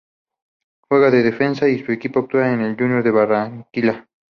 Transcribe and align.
Juega 0.89 1.11
de 1.11 1.21
defensa 1.21 1.69
y 1.69 1.77
su 1.85 1.91
equipo 1.91 2.21
actual 2.21 2.59
es 2.59 2.67
el 2.71 2.75
Junior 2.75 3.03
de 3.03 3.11
barranquilla 3.11 4.07